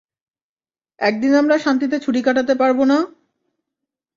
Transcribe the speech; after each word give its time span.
একদিন 0.99 1.31
আমরা 1.35 1.55
শান্তিতে 1.57 1.97
ছুটি 1.99 2.21
কাটাতে 2.23 2.53
পারবো 2.55 2.83
না? 2.85 2.97